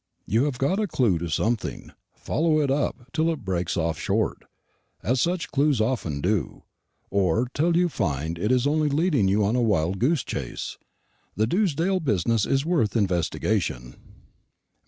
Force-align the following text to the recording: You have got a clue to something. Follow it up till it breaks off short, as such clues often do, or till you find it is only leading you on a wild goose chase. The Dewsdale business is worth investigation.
You 0.25 0.45
have 0.45 0.57
got 0.57 0.79
a 0.79 0.87
clue 0.87 1.19
to 1.19 1.29
something. 1.29 1.91
Follow 2.15 2.59
it 2.59 2.71
up 2.71 3.11
till 3.13 3.29
it 3.29 3.45
breaks 3.45 3.77
off 3.77 3.99
short, 3.99 4.45
as 5.03 5.21
such 5.21 5.51
clues 5.51 5.79
often 5.79 6.21
do, 6.21 6.63
or 7.11 7.45
till 7.53 7.77
you 7.77 7.87
find 7.87 8.39
it 8.39 8.51
is 8.51 8.65
only 8.65 8.89
leading 8.89 9.27
you 9.27 9.45
on 9.45 9.55
a 9.55 9.61
wild 9.61 9.99
goose 9.99 10.23
chase. 10.23 10.79
The 11.35 11.45
Dewsdale 11.45 11.99
business 11.99 12.47
is 12.47 12.65
worth 12.65 12.95
investigation. 12.97 13.95